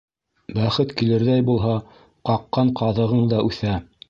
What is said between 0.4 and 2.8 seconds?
Бәхет килерҙәй булһа, ҡаҡҡан